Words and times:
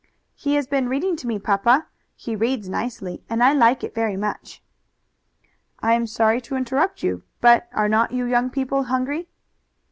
"He 0.33 0.55
has 0.55 0.65
been 0.65 0.89
reading 0.89 1.15
to 1.17 1.27
me, 1.27 1.37
papa. 1.37 1.85
He 2.15 2.35
reads 2.35 2.67
nicely 2.67 3.21
and 3.29 3.43
I 3.43 3.53
liked 3.53 3.83
it 3.83 3.93
very 3.93 4.17
much." 4.17 4.63
"I 5.79 5.93
am 5.93 6.07
sorry 6.07 6.41
to 6.41 6.55
interrupt 6.55 7.03
you, 7.03 7.21
but 7.39 7.69
are 7.71 7.87
not 7.87 8.11
you 8.11 8.25
young 8.25 8.49
people 8.49 8.85
hungry?" 8.85 9.29